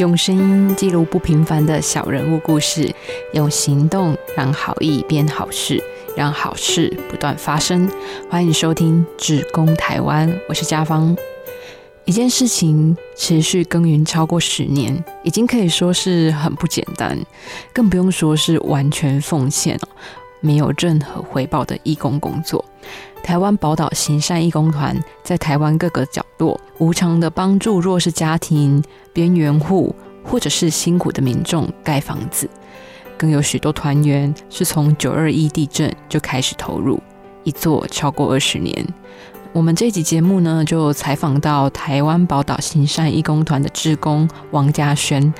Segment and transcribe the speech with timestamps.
[0.00, 2.90] 用声音记录不平凡的小人物故事，
[3.34, 5.78] 用行动让好意变好事，
[6.16, 7.86] 让好事不断发生。
[8.30, 11.14] 欢迎收听《只攻台湾》，我是家芳。
[12.06, 17.18] 一件事情持续耕耘超过十年，已经可以说是很不简单，
[17.74, 19.88] 更不用说是完全奉献了，
[20.40, 22.64] 没有任何回报的义工工作。
[23.22, 32.48] 台湾宝岛行善义工团在台湾各个角落无偿的帮助弱势家庭、边缘户或者是辛苦的民众盖房子，
[33.18, 36.98] 更有许多团员是从九二一地震就开始投入，
[37.44, 38.86] 一做超过二十年。
[39.52, 45.34] 我们这集节目呢，就采访到台湾宝岛行善义工团的志工王家轩。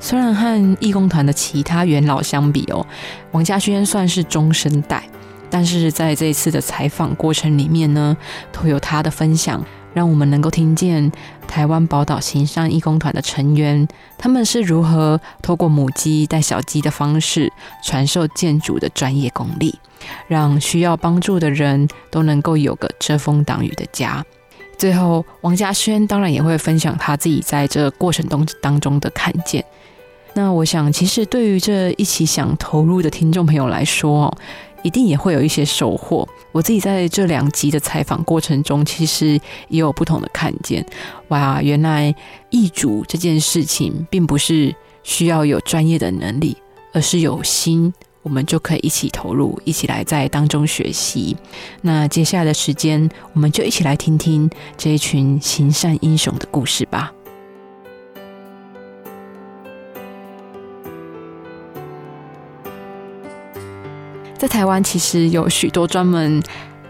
[0.00, 2.84] 虽然和义工团的其他元老相比哦，
[3.30, 5.04] 王家轩算是中生代。
[5.52, 8.16] 但是在这一次的采访过程里面呢，
[8.52, 9.60] 都有他的分享，
[9.92, 11.10] 让我们能够听见
[11.48, 17.52] 台湾宝岛行善义工团的成员，他们是如何透过母鸡带小鸡的方式
[17.84, 19.76] 传授建筑的专业功力，
[20.28, 24.24] 让需要帮助的人都能够有个遮风挡雨的家。
[24.78, 29.64] 最后，王家轩当然也会分享他自己在这过程中当中的看见。
[30.32, 34.32] 那我想，其实对于这一起想投入的听众朋友来说，
[34.82, 36.26] 一定也会有一些收获。
[36.52, 40.84] 我自己在这两集的采访过程中，其实也有不同的看见。
[41.28, 42.14] 哇，原来
[42.48, 46.56] 易主这件事情，并不是需要有专业的能力，
[46.92, 47.92] 而是有心，
[48.22, 51.36] 我们就可以一起投入，一起来在当中学习。
[51.82, 57.12] 那接下来的时间，我们就一起来听听这一群行善英雄的故事吧。
[64.40, 66.42] 在台湾，其实有许多专门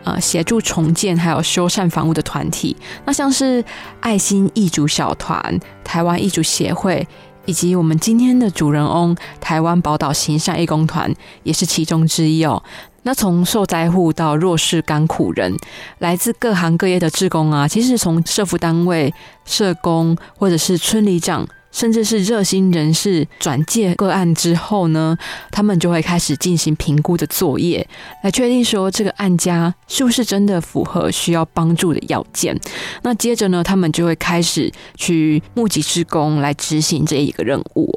[0.04, 3.64] 呃协助重建还有修缮房屋的团体，那像是
[3.98, 7.04] 爱心义主小团、台湾义主协会，
[7.46, 11.12] 以及我们今天的主人翁台湾宝岛行善义工团，
[11.42, 12.62] 也是其中之一哦。
[13.02, 15.52] 那从受灾户到弱势甘苦人，
[15.98, 19.12] 来自各行各业的志工啊，其实从社福单位、
[19.44, 21.44] 社工或者是村里长。
[21.72, 25.16] 甚至是热心人士转介个案之后呢，
[25.50, 27.86] 他们就会开始进行评估的作业，
[28.22, 32.58] 来确定说这个案家是不是真的符合需要帮助的要件。
[33.02, 37.92] 那接着呢，他们就会开始去募集职工来执行这一个任务。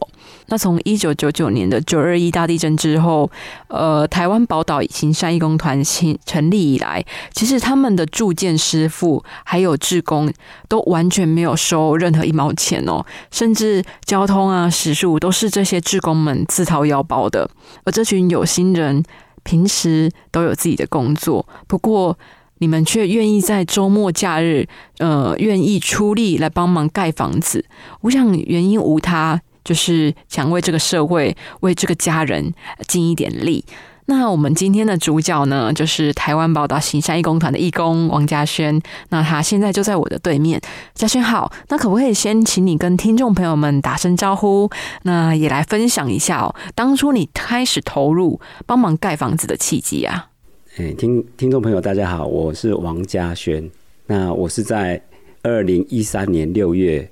[0.48, 3.30] 那从一九九九年的九二一大地震之后，
[3.68, 7.04] 呃，台湾宝岛行善义工团成成立以来，
[7.34, 10.32] 其实他们的铸建师傅还有志工
[10.68, 17.50] 都完全没有收任何一毛钱哦，甚至交通啊、食宿都是这些志工们自掏腰包的。
[17.86, 19.04] 而这群有心人
[19.44, 22.18] 平时都有自己的工作，不过
[22.60, 24.68] 你们却愿意在周末假日，
[25.00, 27.66] 呃，愿意出力来帮忙盖房子。
[28.02, 29.42] 我想原因无他。
[29.64, 32.54] 就是想为这个社会、为这个家人
[32.88, 33.64] 尽一点力。
[34.06, 38.78] 那我们今天的主角呢，就是台湾宝岛行善义工团的义工王家轩。
[39.08, 40.60] 那他现在就在我的对面。
[40.94, 44.70] 家轩好，那可不可以先请你跟听众朋友们打声招呼？
[45.04, 50.28] 那也来分享一下哦，当初你开始投入帮忙盖房子的契机啊？
[50.76, 53.72] 哎，听听众朋友大家好，我是王家轩。
[54.08, 55.02] 那我是在
[55.44, 57.10] 二零一三年六月。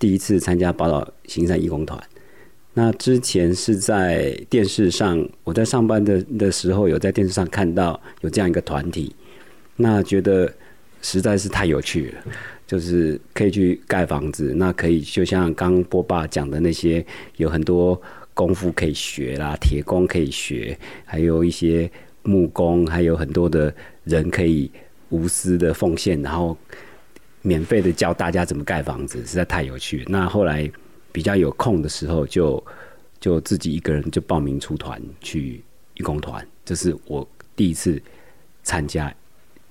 [0.00, 2.02] 第一次参加宝岛行善义工团，
[2.72, 9.14] 那之前是在电视上，我在上班的的时候有在电视上看到有这样一个团体，
[9.76, 10.50] 那觉得
[11.02, 12.32] 实在是太有趣了，
[12.66, 17.04] 就是可以去盖房子，那可以就像刚波爸讲的那些，
[17.36, 18.00] 有很多
[18.32, 21.90] 功夫可以学啦，铁工可以学，还有一些
[22.22, 23.72] 木工，还有很多的
[24.04, 24.70] 人可以
[25.10, 26.56] 无私的奉献，然后。
[27.42, 30.04] 免费的教大家怎么盖房子，实在太有趣。
[30.08, 30.70] 那后来
[31.12, 32.62] 比较有空的时候，就
[33.18, 35.62] 就自己一个人就报名出团去
[35.94, 37.26] 义工团，这是我
[37.56, 38.00] 第一次
[38.62, 39.12] 参加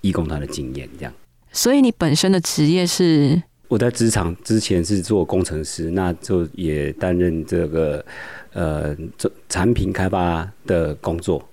[0.01, 0.89] 义工团的经验。
[0.97, 1.13] 这样，
[1.51, 3.41] 所以你本身的职业是？
[3.67, 8.03] 我在职场之前是做工程师，那就也担任这个
[8.51, 11.47] 呃做产品开发的工作。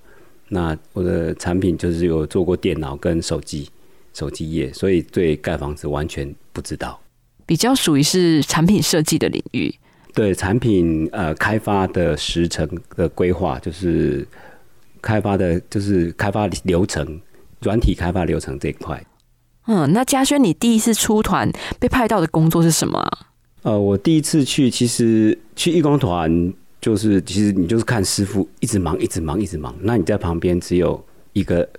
[0.49, 3.69] 那我的产品就是有做过电脑跟手机。
[4.17, 6.99] 手机业，所以对盖房子完全不知道，
[7.45, 9.71] 比较属于是产品设计的领域。
[10.15, 14.27] 对产品呃开发的时程的规划，就是
[15.03, 17.21] 开发的，就是开发流程、
[17.61, 18.99] 软体开发流程这一块。
[19.67, 23.27] 嗯，那嘉轩，你第一次出团被派到的工作是什么啊？
[23.61, 31.69] 呃，我第一次去，其实去义工团，就是其实你就是看师傅一直忙，一直忙，一直忙，那你在旁边只有一个，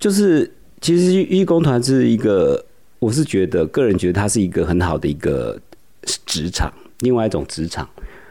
[0.00, 0.52] 就是。
[0.80, 2.64] 其实义工团是一个，
[2.98, 5.58] 我是觉得个人觉得它是一个很好的一个
[6.02, 7.88] 职场，另外一种职场。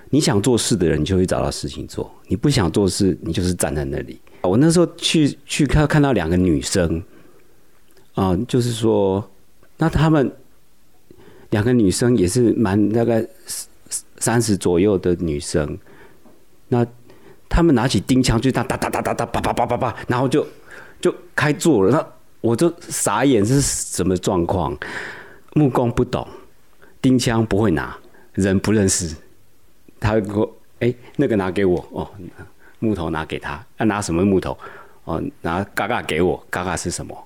[0.09, 4.17] 你想做事的人，就会找到事情做；你不想做事，你就是站在那里。
[4.43, 7.03] 我那时候去去看看到两个女生，
[8.13, 9.29] 啊，就是说，
[9.75, 10.31] 那他们
[11.49, 13.27] 两个女生也是蛮大概
[14.17, 15.77] 三十左右的女生，
[16.69, 16.87] 那
[17.49, 20.47] 他们拿起钉枪就哒哒哒哒哒哒叭叭叭叭叭，然后就
[21.01, 21.91] 就开做了。
[21.91, 22.07] 那
[22.41, 24.77] 我就傻眼，是什么状况？
[25.53, 26.27] 木工不懂，
[27.01, 27.97] 钉枪不会拿，
[28.33, 29.15] 人不认识。
[29.99, 32.07] 他给我，哎，那个拿给我哦，
[32.79, 34.57] 木头拿给他，要拿什么木头？
[35.05, 37.17] 哦，拿嘎嘎给我，嘎嘎是什么？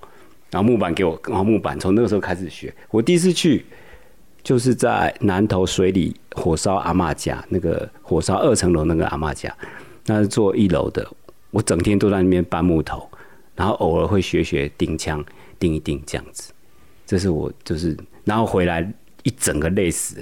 [0.49, 2.73] 然后木板给我，然后木板从那个时候开始学。
[2.89, 3.65] 我第一次去，
[4.43, 9.53] 就是在南头水里火烧阿妈家，那个火烧二层楼那个阿妈家，
[10.05, 11.05] 那是做一楼的。
[11.49, 13.09] 我整天都在那边搬木头，
[13.61, 15.23] 然后偶尔会学学钉枪，
[15.59, 16.51] 钉一钉这样子。
[17.05, 18.91] 这是我就是，然后回来
[19.21, 20.17] 一整个累死。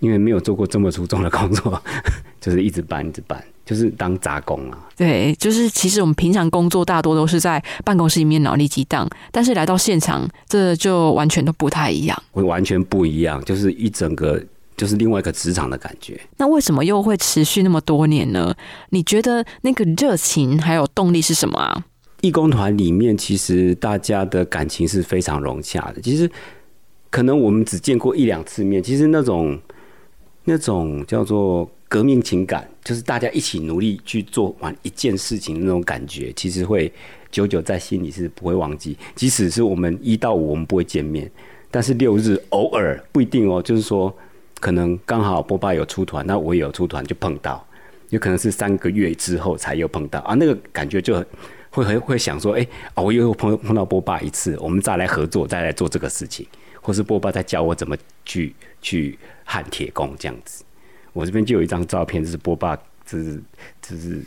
[0.00, 1.82] 因为没有做过这么出众的工作，
[2.38, 4.86] 就是一直搬一直搬，就是当杂工啊。
[4.94, 12.22] 对，就是其实我们平常工作大多都是在办公室里面脑力激荡，但是来到现场，这就完全都不太一样。
[12.32, 14.44] 会完全不一样，就是一整个
[14.76, 16.20] 就是另外一个职场的感觉。
[16.36, 18.52] 那为什么又会持续那么多年呢？
[18.90, 21.84] 你觉得那个热情还有动力是什么啊？
[22.22, 26.00] 义工团里面其实大家的感情是非常融洽的。
[26.00, 26.28] 其实
[27.10, 29.60] 可能我们只见过一两次面，其实那种。
[30.44, 36.92] 那种叫做革命情感，就是大家一起努力去做完一件事情那种感觉，其实会
[37.30, 38.98] 久久在心里是不会忘记。
[39.14, 41.30] 即使是我们一到五我们不会见面，
[41.70, 44.12] 但是六日偶尔不一定哦，就是说
[44.58, 47.64] 可能刚好波爸有出团，那我也有出团就碰到，
[48.08, 51.24] 有可能是三个月之后才又碰到啊，那个感觉就很
[51.72, 52.64] 会会会想说，哎，
[52.94, 56.46] 我又碰碰到波爸一次，我们再来合作，再来做这个事情，
[56.80, 59.18] 或是波爸在教我怎么去去。
[59.44, 60.64] 焊铁工这样子，
[61.12, 62.74] 我这边就有一张照片，是波爸，
[63.04, 63.42] 就是
[63.82, 64.22] 就是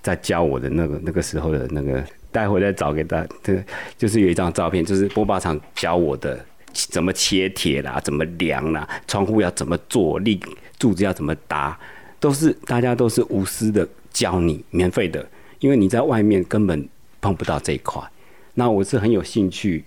[0.00, 3.62] 在教我的那个那个时候的那个，待会再找给大，这
[3.98, 6.42] 就是有一张照片，就是波爸厂教我的
[6.72, 10.40] 怎么切铁啦，怎么量啦，窗户要怎么做，立
[10.78, 11.78] 柱子要怎么搭，
[12.18, 15.28] 都是大家都是无私的教你，免费的，
[15.60, 16.88] 因为你在外面根本
[17.20, 18.02] 碰不到这一块。
[18.54, 19.84] 那我是很有兴趣。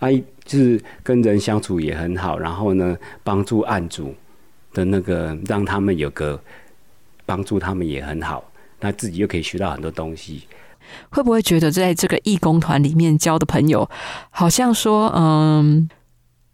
[0.00, 4.14] 阿姨就是跟人相处也很好，然后呢，帮助案主
[4.72, 6.42] 的那个，让他们有个
[7.26, 8.50] 帮助，他们也很好，
[8.80, 10.44] 那自己又可以学到很多东西。
[11.10, 13.88] 会不会觉得在这个义工团里面交的朋友，
[14.30, 15.88] 好像说，嗯，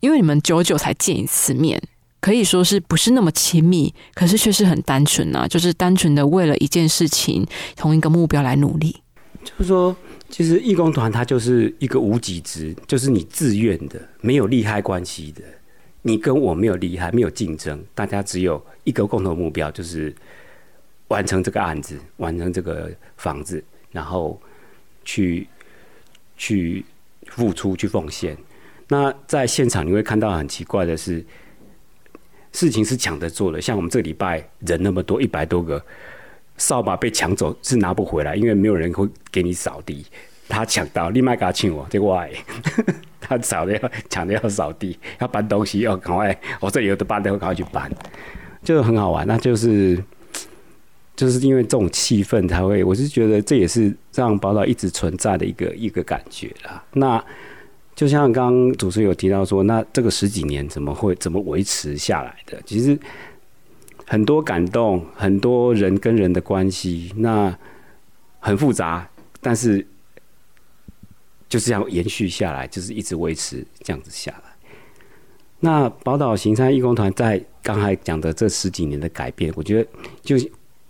[0.00, 1.80] 因为你们久久才见一次面，
[2.26, 7.46] 可以说是不是那么亲密，可是却是很单纯啊，就是单纯的为了一件事情，
[7.76, 8.96] 同一个目标来努力，
[9.44, 9.94] 就是说。
[10.28, 15.40] 其实义工团它就是一个无己值，就是你自愿的，没有利害关系的。
[16.02, 20.12] 你跟我没有利害，没有竞争，大家只有一个共同目标，就是
[21.06, 23.62] 完成这个案子，完成这个房子，
[23.93, 24.37] 然后
[25.05, 25.46] 去
[26.37, 26.84] 去
[27.28, 28.37] 付出、去奉献。
[28.88, 31.25] 那在现场你会看到很奇怪的是，
[32.56, 35.85] 事情是抢着做的，像我们这礼拜人那么多，一百多个。
[36.59, 40.07] 扫把被抢走是拿不回来，因为没有人会给你扫地。
[40.49, 42.30] 他抢到，立马给他请我，这外
[43.21, 46.35] 他扫的要抢的要扫地，要搬东西要赶快。
[46.59, 47.92] 我这有的搬的，我赶快去搬，
[48.64, 49.26] 就很好玩。
[49.26, 50.02] 那就是
[51.14, 56.83] 就是因为这种气氛才会，我是觉得这也是让宝岛一直存在的一个一个感觉啦。
[56.95, 57.23] 那
[57.97, 62.62] 就像刚主持人有提到说，那这个十几年怎么会怎么维持下来的？
[62.65, 62.97] 其实。
[64.09, 67.53] 很多感动，很多人跟人的关系，那
[68.38, 69.05] 很复杂，
[69.41, 69.85] 但是
[71.49, 74.55] 就是要延续下来，就是一直维持这样子下来。
[75.59, 79.91] 那宝岛行山义工团在刚才讲的这十几年的改变，我觉得
[80.23, 80.37] 就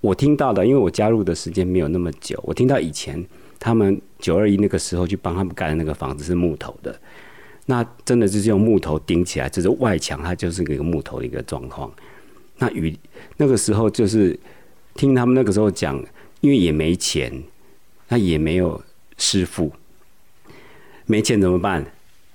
[0.02, 3.26] 我听到的，因为我加入的时间没有那么久，我听到以前
[3.58, 6.98] 他们九二一那个时候去帮他们盖的那个房子是木头的，
[7.66, 11.92] 那真的就是用木头顶起来，就是外墙它就是一个木头的一个状况。
[12.58, 12.96] 那与
[13.36, 14.38] 那个时候就是
[14.94, 16.02] 听他们那个时候讲，
[16.40, 17.42] 因为也没钱，
[18.08, 18.82] 那也没有
[19.18, 19.72] 师傅，
[21.06, 21.84] 没钱怎么办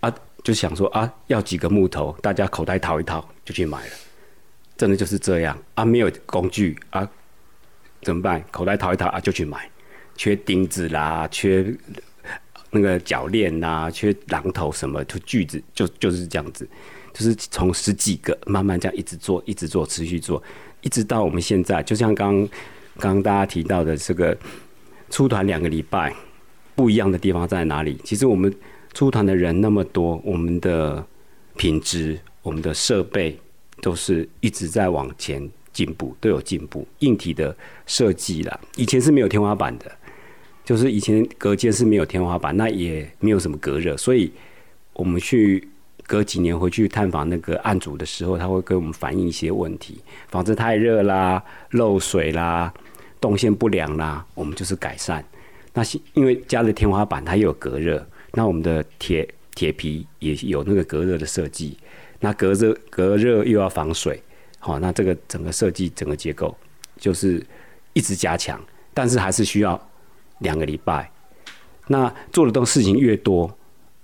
[0.01, 0.13] 啊？
[0.44, 3.94] 就想说啊，要几个木头，大家口袋掏一掏就去买了，
[4.75, 5.86] 真的就是这样啊。
[5.86, 7.08] 没有工具啊，
[8.01, 8.44] 怎么办？
[8.51, 9.70] 口袋掏一掏啊，就去买。
[10.22, 11.75] 缺钉子啦，缺
[12.70, 16.68] 那个铰链呐，缺榔头什么，就锯子，就就是这样子。
[17.12, 20.40] 就是从十几个慢慢这样一直做，一直做，持续做，
[20.82, 21.82] 一直到我们现在。
[21.82, 22.48] 就像刚
[23.00, 24.38] 刚大家提到的这个
[25.10, 26.13] 出团两个礼拜，
[26.75, 28.00] 不一样的地方在哪里？
[28.04, 28.54] 其实我们
[28.94, 31.04] 出团的人那么多，我们的
[31.58, 33.36] 品质、我们的设备
[33.82, 36.88] 都是一直在往前进步，都有进步。
[37.00, 39.92] 硬体的设计啦，以前是没有天花板的，
[40.63, 44.32] 就是以前隔间是没有天花板，那也没有什么隔热，所以
[44.94, 45.68] 我们去
[46.06, 50.00] 隔几年回去探访那个案主的时候，他会跟我们反映一些问题，
[50.30, 52.74] 房子太热啦、漏水啦、
[53.20, 55.24] 动线不良啦，我们就是改善。
[55.74, 55.82] 那
[56.13, 61.77] 因为加了天花板，它又有隔热，那我们的铁铁皮也有那个隔热的设计，
[62.20, 64.22] 那隔热隔热又要防水，
[64.60, 66.56] 好，那这个整个设计整个结构
[66.98, 67.41] 就是
[67.94, 68.62] 一直加强，
[68.94, 69.82] 但是还是需要
[70.41, 71.10] 两个礼拜。
[71.88, 73.50] 那做的东事情越多，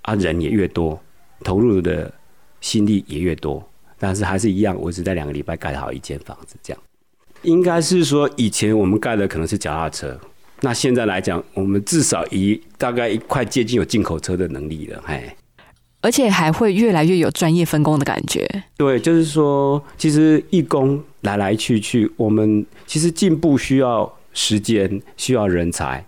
[0.01, 1.00] 啊人也越多，
[1.44, 2.12] 投入的
[2.60, 3.63] 心力也越多，
[4.00, 6.84] 但是还是一样，我只在两个礼拜盖好一间房子，这样。
[7.44, 10.20] 应该是说以前我们盖的可能是脚踏车。
[10.62, 15.32] 那现在来讲，我们至少一大概一块接近有进口车的能力了，嘿，
[16.01, 18.44] 而且还会越来越有专业分工的感觉。
[18.75, 26.03] 对，就是说，其实义工来来去去，我们其实进步需要时间，需要人才。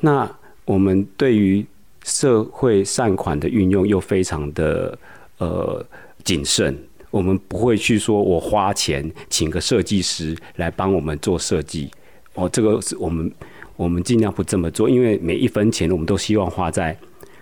[0.00, 0.30] 那
[0.64, 1.64] 我们对于
[2.04, 4.98] 社会善款的运用又非常的
[5.38, 5.84] 呃
[6.24, 6.76] 谨慎，
[7.10, 11.90] 我们不会去说我花钱请个设计师来帮我们做设计，
[12.34, 13.32] 哦，这个是我们。
[13.76, 16.96] 我们尽量不这么做，因为每一分钱我们都希望花在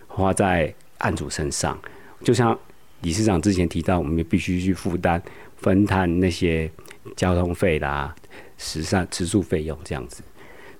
[0.08, 1.78] 花在案主身上。
[2.24, 2.58] 就像
[3.02, 5.22] 理事长之前提到，我们也必须去负担
[5.58, 6.68] 分摊那些
[7.14, 8.12] 交通费啦、
[8.58, 10.24] 时尚食宿费用这样子。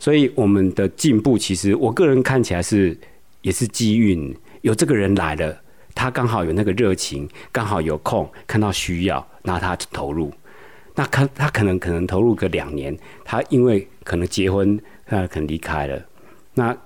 [0.05, 2.95] 所以我们的进步，其实我个人看起来是
[3.41, 5.59] 也是机运，有这个人来了，
[5.95, 10.31] 他刚好有那个热情，刚好有空，看到需要，那他投入。
[10.95, 12.95] 那他他可能可能投入个两年，
[13.25, 14.79] 他因为可能结婚。
[15.07, 16.03] 他可能离开了，
[16.55, 16.77] 那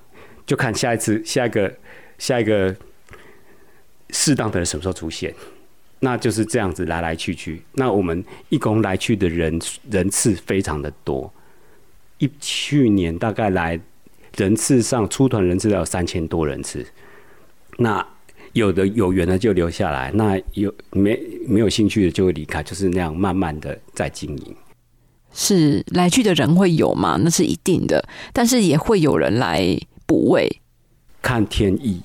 [0.44, 1.72] 就看下一次、下一个、
[2.18, 2.74] 下一个
[4.10, 5.34] 适当的人什么时候出现，
[6.00, 7.62] 那就是这样子来来去去。
[7.72, 9.60] 那我们义工来去的人
[9.90, 11.32] 人次非常的多，
[12.18, 13.80] 一去年大概来
[14.36, 16.86] 人次上出团人次要三千多人次。
[17.78, 18.04] 那
[18.52, 24.56] 有的有缘的就留下来，那有没没有兴趣的就会离开，就是那样慢慢的在经营。
[25.32, 27.18] 是来去的人会有嘛？
[27.22, 30.60] 那是一定的，但是也会有人来补位。
[31.20, 32.00] 看天意，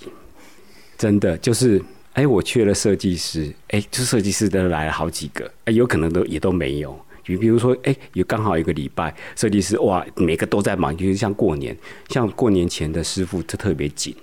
[0.98, 1.82] 真的就是，
[2.14, 7.00] 哎，我缺了设计师，哎，这设计师都来了好几个，哎，有可能都也都没有。
[7.26, 11.76] 你比如说，哎，有刚好一个礼拜，设计师哇，每个都在忙，就是像过年，
[12.10, 14.16] 像过年前的师傅就特别紧，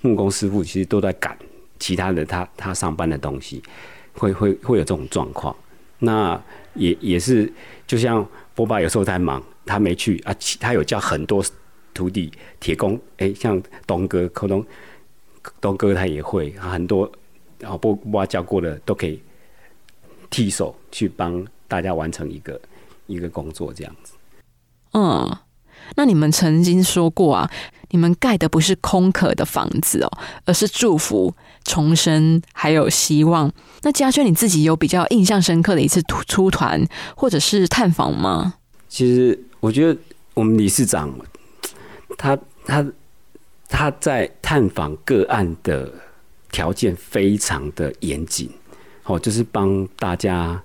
[0.00, 1.36] 木工师傅其实都在赶
[1.78, 3.62] 其他的他他上班的东西，
[4.14, 5.54] 会会会有这种状况。
[5.98, 6.40] 那
[6.74, 7.52] 也也是，
[7.86, 8.26] 就像。
[8.56, 10.34] 波爸有时候在忙，他没去啊。
[10.58, 11.44] 他有教很多
[11.92, 14.64] 徒弟铁工，哎，像东哥、可能
[15.60, 17.12] 东哥他也会很多，
[17.58, 19.20] 然后波波爸教过的都可以
[20.30, 22.60] 替手去帮大家完成一个
[23.06, 24.14] 一个工作，这样子。
[24.92, 25.36] 嗯，
[25.94, 27.50] 那你们曾经说过啊，
[27.90, 30.10] 你们盖的不是空壳的房子哦，
[30.44, 33.52] 而是祝福、重生还有希望。
[33.82, 38.54] 那嘉轩，你自己有比较印象深刻的一次出团或者是探访吗？
[38.88, 40.00] 其实我觉得
[40.34, 41.12] 我们理事长
[42.16, 42.84] 他他
[43.68, 45.92] 他在探访个案的
[46.50, 48.50] 条件非常的严谨，
[49.04, 50.62] 哦，就是帮大家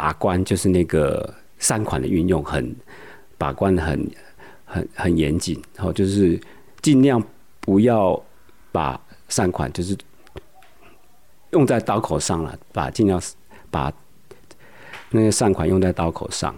[0.00, 2.74] 把关，就是那个善款的运用很
[3.36, 4.10] 把关的很
[4.64, 6.40] 很很严谨，然后就是
[6.80, 7.22] 尽量
[7.60, 8.18] 不要
[8.72, 9.94] 把善款就是。
[11.50, 13.20] 用在刀口上了，把尽量
[13.72, 13.92] 把
[15.10, 16.54] 那些善款用在刀口上。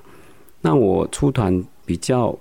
[0.61, 2.39] 那我出团比较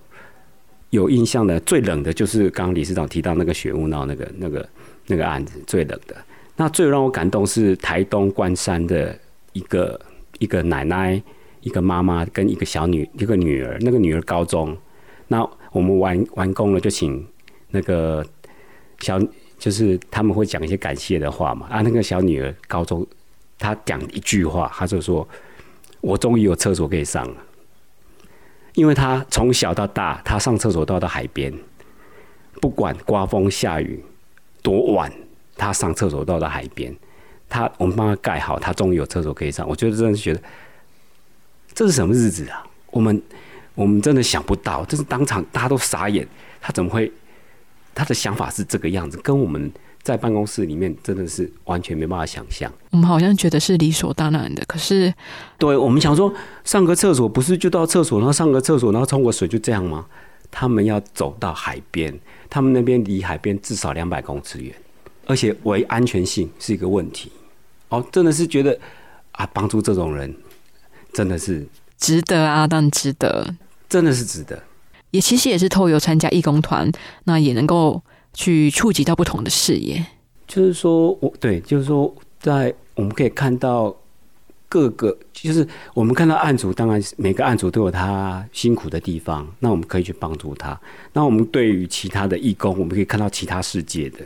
[0.89, 4.69] 有印象的，最冷的就是刚刚理事长提到那个雪雾闹那个那个
[5.07, 6.15] 那个案子，最冷的。
[6.57, 9.17] 那最让我感动是台东关山的
[9.53, 9.97] 一个
[10.41, 11.21] 一个奶奶、
[11.61, 14.75] 一个妈妈跟一个小女一个女儿，那个女儿高中。
[15.27, 17.25] 那我们完完工了，就请
[17.69, 18.25] 那个
[18.99, 19.17] 小。
[19.61, 23.05] 就是他们会讲一些感谢的话嘛啊，那个小女儿高中，
[23.59, 25.27] 她讲一句话，她就说
[26.01, 27.35] ：“我终于有厕所可以上了。”
[28.73, 31.53] 因为她从小到大，她上厕所都要到海边，
[32.59, 34.03] 不管刮风下雨
[34.63, 35.13] 多晚，
[35.55, 36.91] 她上厕所都要到海边。
[37.51, 39.67] 她我们帮他盖好，他终于有厕所可以上。
[39.67, 40.41] 我觉得真的是觉得
[41.73, 42.65] 这是什么日子啊？
[42.89, 43.21] 我们
[43.75, 46.25] 我们真的想不到，这是当场大家都傻眼，
[46.61, 47.11] 他怎么会？
[47.93, 49.69] 他的想法是这个样子，跟我们
[50.01, 52.71] 在办公室里面真的是完全没办法想象。
[52.91, 55.13] 我们好像觉得是理所当然的，可是，
[55.57, 60.05] 对我们想说上个厕所不是就到厕所，然后上个厕所，然后冲个水就这样吗？
[60.49, 62.17] 他们要走到海边，
[62.49, 64.73] 他们那边离海边至少两百公尺远，
[65.25, 67.29] 而且为安全性是一个问题。
[67.91, 68.77] 哦，真的是觉得
[69.33, 70.33] 啊，帮助这种人
[71.13, 71.67] 真的是
[71.97, 73.53] 值得啊，当然值得，
[73.89, 74.61] 真的是值得。
[75.11, 76.89] 也其实也是透过参加义工团，
[77.25, 78.01] 那也能够
[78.33, 80.05] 去触及到不同的视野。
[80.47, 83.93] 就是说我对，就是说在我们可以看到
[84.69, 90.79] 各个，就是我们看到案主，当然每个案主都有他辛苦的地方，那我们可以去帮助他。
[91.11, 94.19] 那我们对于其他的义工，我们可以看到其他世界的。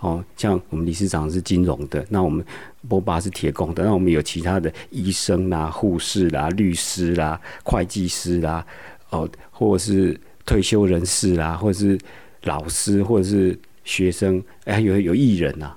[0.00, 2.44] 哦，像我们理事长是金融的，那我们
[2.88, 8.66] 波爸是铁工的，那我们有其他的医生啦、护士啦、律师啦、会计师啦，
[9.10, 10.20] 哦，或者是。
[10.46, 11.96] 退休人士啦，或者是
[12.42, 15.70] 老师，或者是学生，哎，有有艺人呐，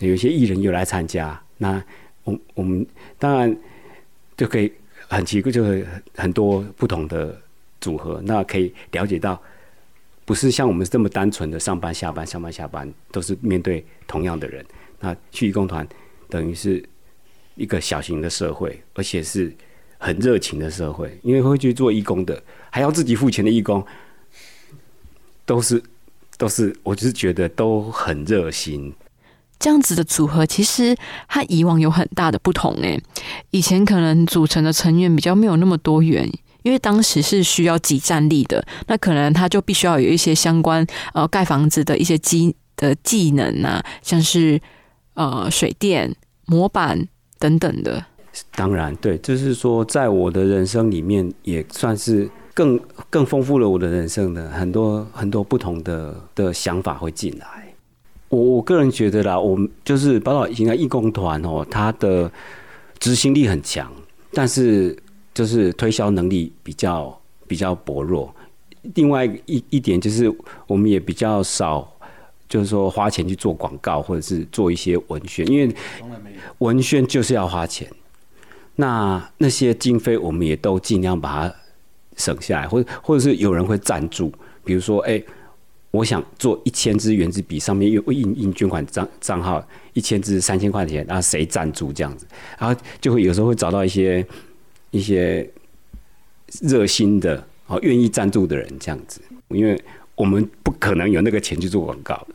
[0.00, 1.40] 有些艺人又来参加。
[1.56, 1.82] 那
[2.24, 2.86] 我我们
[3.18, 3.56] 当然
[4.36, 4.70] 就可以
[5.06, 7.34] 很奇怪，就是很多不同的
[7.80, 9.40] 组合，那可以了解到，
[10.28, 14.62] 不是像我们这么单纯的上班下班上班下班，都是面对同样的人。
[15.00, 15.88] 那去义工团
[16.28, 16.84] 等于是
[17.54, 19.50] 一个小型的社会，而且是。
[20.00, 23.84] 很热情的社会，因为会去做义工的，还要自己付钱的义工，
[25.44, 25.82] 都是
[26.36, 28.94] 都是，我就是觉得都很热心。
[29.58, 33.02] 这样子的组合，其实和以往有很大的不同诶。
[33.50, 36.30] 以前可能组成的成员比较没有那么多元，
[36.62, 44.60] 因为当时是需要挤战力的，那可能他就必须要有一些相关呃盖房子的一些技的技能啊，像是
[45.14, 46.14] 呃水电、
[46.46, 48.04] 模板等等的。
[48.54, 52.78] 当然，对，就是说，在我的人生里面，也算是更
[53.10, 57.46] 更丰富了我的人生的很多很多不同的的想法会进来。
[58.28, 62.30] 我我个人觉得啦，我们就是宝岛现在义工团哦，它的
[63.00, 63.90] 执行力很强，
[64.32, 64.96] 但是
[65.38, 67.16] 就是推销能力比较
[67.46, 68.34] 比较薄弱。
[68.94, 70.28] 另外一一点就是，
[70.66, 71.88] 我们也比较少，
[72.48, 75.72] 就是说花钱去做广告或者是做一些文宣，因为
[76.58, 77.88] 文宣就是要花钱。
[78.74, 81.54] 那那些经费，我们也都尽量把它
[82.16, 84.32] 省下来，或者或者是有人会赞助，
[84.64, 85.22] 比如说，哎，
[85.92, 92.26] 我想做一千支原子笔，上面有印印捐款账账号，一千支三千块钱，然后谁赞助这样子，
[92.58, 94.26] 然后就会有时候会找到一些
[94.90, 95.48] 一些
[96.62, 99.80] 热心的哦，愿意赞助的人这样子，因为
[100.14, 102.26] 我们不可能有那个钱去做广告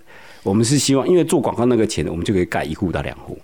[0.43, 3.37] 我们是希望，因为做广告那个钱，我们就可以盖一户到两户。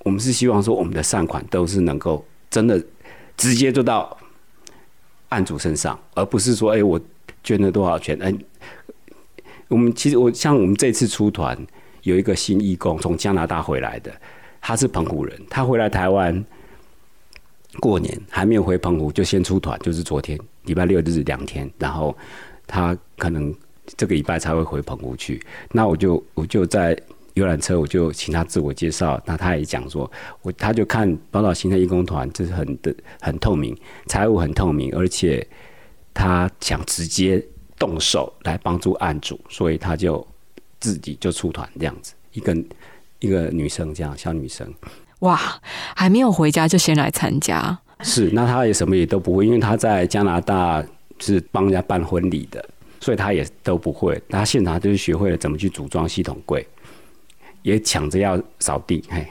[0.00, 2.82] 我们是希望说，我们的善款都是能够真的
[3.36, 4.16] 直接做到
[5.28, 7.00] 案主身上，而不是说，哎，我
[7.42, 8.18] 捐了多少钱？
[8.22, 8.34] 哎，
[9.68, 11.58] 我们其实我像我们这次出团
[12.02, 14.12] 有一个新义工从加拿大回来的，
[14.60, 16.44] 他是澎湖人，他回来台湾
[17.80, 22.16] 过年还没有回澎湖，就先出团，就是昨天礼拜六日两天，然后
[22.66, 23.54] 他可能
[23.96, 25.40] 这个礼拜才会回澎湖去，
[25.72, 26.96] 那我就我就在。
[27.34, 29.20] 游览车，我就请他自我介绍。
[29.26, 30.08] 那他也讲说，
[30.42, 35.44] 我他就看宝岛新的义工团，这是很的很透明，财务很透明，而且
[36.14, 37.44] 他想直接
[37.76, 40.24] 动手来帮助案主，所以他就
[40.78, 42.14] 自己就出团这样子。
[42.34, 42.56] 一个
[43.18, 44.72] 一个女生这样，小女生，
[45.24, 45.40] 哇，
[45.94, 47.78] 还没有回家就先来参加。
[48.00, 50.84] 是，那他也什么也都不会，因为他在加拿大
[51.18, 52.64] 是帮人家办婚礼的，
[53.00, 54.20] 所以他也都不会。
[54.28, 56.66] 他现场就是学会了怎么去组装系统柜。
[57.62, 59.26] 也抢着要扫地，嘿，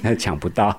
[0.00, 0.74] 那 抢不到。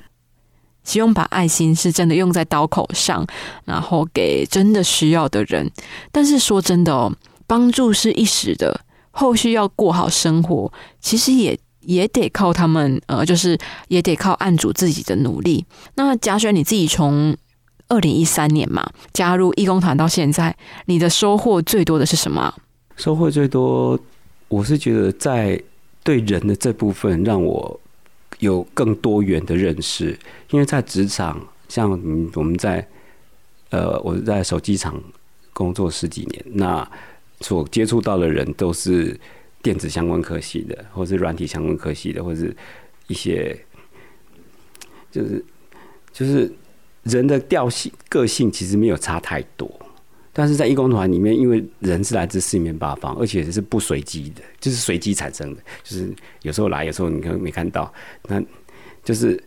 [0.84, 3.26] 希望把爱心是真的用在刀口上，
[3.64, 5.70] 然后给真的需要的人。
[6.12, 7.10] 但是说真的哦，
[7.46, 8.78] 帮助是一时的，
[9.10, 15.64] 后续要过好生活，其实也也得靠他们，呃，就是也得靠案主自己的努力。
[15.94, 17.36] 那贾选你自己从
[17.88, 22.54] 二零一三年嘛加入义工团到现在，你的收获最多的是什么？
[22.96, 23.98] 收获最多。
[24.48, 25.60] 我是觉得在
[26.04, 27.80] 对人的这部分，让我
[28.38, 30.16] 有更多元的认识。
[30.50, 31.90] 因为在职场，像
[32.34, 32.86] 我们在
[33.70, 34.94] 呃，我在手机厂
[35.52, 36.88] 工作十几年，那
[37.40, 39.18] 所接触到的人都是
[39.64, 42.54] 电子相关科系的，或是软体相关科系的，或是
[43.06, 43.58] 一些
[45.10, 45.44] 就是
[46.12, 46.52] 就是
[47.02, 49.68] 人的调性个性其实没有差太多。
[50.36, 57.90] 但是在义工团里面，因为人是来自四面八方，而且是不随机的，就是随机产生的，就是有时候来，有时候你可能没看到。
[58.24, 58.42] 那
[59.02, 59.42] 就是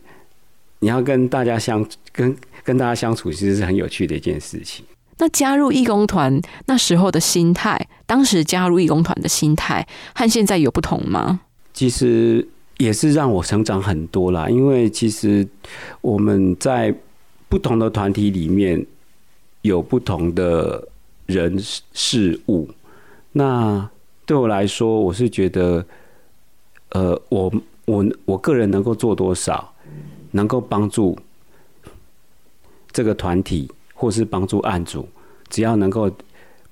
[0.80, 4.84] 你要跟大家相跟跟大家相处，其实是很有趣的一件事情。
[5.18, 11.38] 那加入义工团那时候的心态，当时加入义工团的心态和现在有不同吗？
[11.72, 12.44] 其实
[12.78, 15.46] 也是让我成长很多啦，因为其实
[16.00, 16.92] 我们在
[17.48, 18.84] 不同的团体里面。
[19.62, 20.88] 有不同的
[21.26, 21.58] 人
[21.92, 22.70] 事物，
[23.32, 23.90] 那
[24.24, 25.84] 对我来说，我是觉得，
[26.90, 27.52] 呃，我
[27.84, 29.74] 我我个人能够做多少，
[30.30, 31.18] 能够帮助
[32.92, 35.06] 这个团体或是帮助案主，
[35.50, 36.08] 只要能够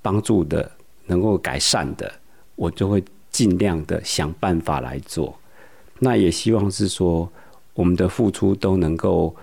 [0.01, 0.71] 帮助的、
[1.07, 2.13] 能够改善的，
[2.55, 5.39] 我就会尽量的想办法来做。
[5.99, 7.31] 那也希望是说，
[7.75, 9.35] 我们的付出都能够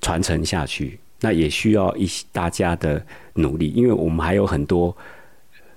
[0.00, 0.98] 传承下去。
[1.20, 3.02] 那也需要一大家的
[3.34, 4.94] 努力，因为我们还有很多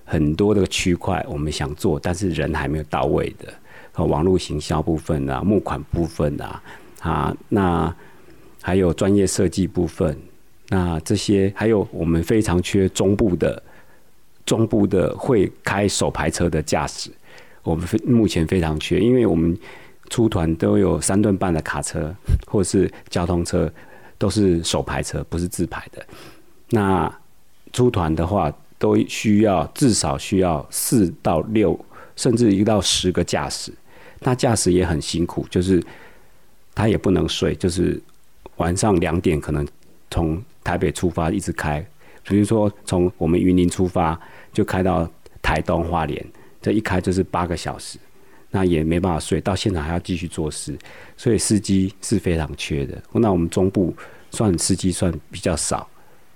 [0.04, 3.52] 很多的区块我们想做，但是人还没有到位的。
[3.92, 6.62] 和网络行销部分啊，募款部分啊，
[7.00, 7.92] 啊，那
[8.62, 10.16] 还有专业设计部分，
[10.68, 13.60] 那这些还有我们非常缺中部的
[14.48, 17.10] 中部的会开手排车的驾驶，
[17.62, 19.54] 我们非目前非常缺，因为我们
[20.08, 22.14] 出团都有三吨半的卡车
[22.46, 23.70] 或是交通车，
[24.16, 26.02] 都是手排车，不是自排的。
[26.70, 27.14] 那
[27.74, 31.78] 出团的话，都需要至少需要四到六，
[32.16, 33.70] 甚至一到十个驾驶。
[34.20, 35.84] 那驾驶也很辛苦，就是
[36.74, 38.00] 他也不能睡，就是
[38.56, 39.68] 晚上两点可能
[40.10, 41.86] 从台北出发一直开，
[42.24, 44.18] 比如说从我们云林出发
[44.58, 45.08] 就开到
[45.40, 46.26] 台东花莲，
[46.60, 47.96] 这一开就是八个小时，
[48.50, 50.76] 那也没办法睡，到现场还要继续做事，
[51.16, 53.00] 所以司机是非常缺的。
[53.12, 53.94] 那我们中部
[54.32, 55.88] 算司机算比较少，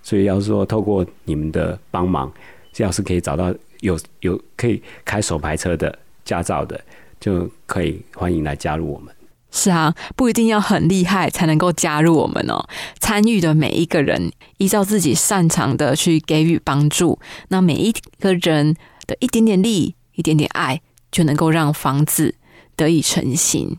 [0.04, 2.32] 所以要是说透过你们的帮忙，
[2.72, 6.80] 这要是可以找到有有可以开手排车的驾照的。
[7.18, 9.12] 就可以欢迎来加入我们。
[9.52, 12.66] 是啊，不一定要很厉害才能够加入我们哦。
[12.98, 18.74] 参与的每一个人，依照自己擅长的去给予帮助，那每一个人
[19.06, 22.34] 的一点点力、一点点爱，就能够让房子
[22.74, 23.76] 得以成型。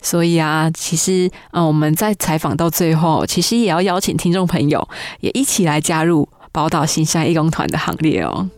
[0.00, 4.88] 所以啊，其实啊，我们在采访到最后，其实也要邀请听众朋友
[5.20, 8.48] 也一起来加入宝岛新山义工团的行列哦。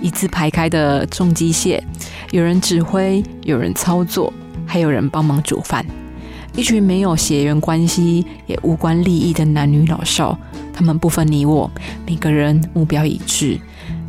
[0.00, 1.80] 一字排开的重机械，
[2.30, 4.32] 有人指挥，有人操作，
[4.66, 5.84] 还有人帮忙煮饭。
[6.54, 10.38] 一群没有血缘关系，也无关利益的男女老少，
[10.72, 11.70] 他们不分你我，
[12.06, 13.58] 每个人目标一致，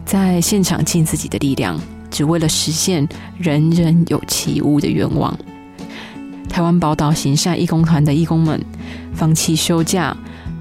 [0.06, 5.38] 在现场尽自己的力量，只为了实现人人有其屋的愿望。
[6.48, 8.60] 台湾宝岛行善义工团的义工们，
[9.14, 10.16] 放弃休假，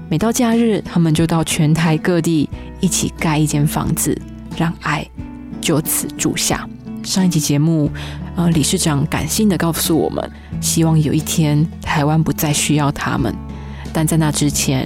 [0.09, 2.47] 每到假日，他们就到全台各地
[2.79, 4.15] 一起盖一间房子。
[4.59, 5.07] 让爱
[5.61, 6.67] 就此住下。
[7.01, 7.89] 上一集节目，
[8.35, 13.33] 呃，理事长感性的告诉我们，希望有一天台湾不再需要他们，
[13.93, 14.85] 但在那之前，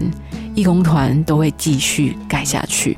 [0.53, 2.95] 义工团都会继续盖下去，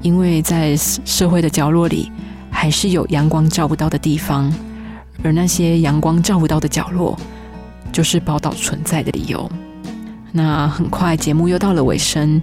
[0.00, 2.10] 因为在社会的角落里，
[2.50, 4.50] 还是有阳光照不到的地方，
[5.22, 7.18] 而那些阳光照不到的角落，
[7.92, 9.46] 就是宝岛存在的理由。
[10.32, 12.40] 那很快，节目又到了尾声。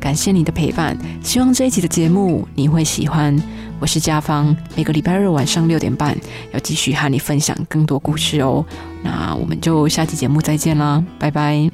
[0.00, 3.36] 感谢你的陪伴，希望这一集的节目你会喜欢。
[3.80, 6.16] 我是家芳，每个礼拜日晚上六点半
[6.52, 8.64] 要继续和你分享更多故事哦。
[9.02, 11.68] 那我们就下期节目再见啦，拜拜。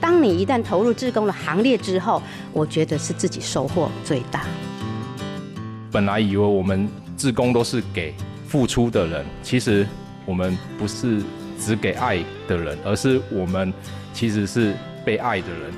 [0.00, 2.20] 当你一旦投入志工的行列之后，
[2.52, 4.44] 我觉得是自己收获最大。
[5.92, 8.12] 本来以为我们志工都是给
[8.48, 9.86] 付出的人，其实
[10.24, 11.22] 我们不是
[11.60, 13.72] 只给爱的人，而是我们
[14.12, 14.74] 其实是。
[15.06, 15.72] 被爱的人，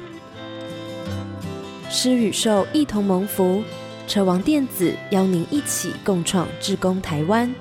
[1.91, 3.63] 施与兽一同蒙福。
[4.07, 7.55] 车王电子邀您一起共创志工台湾。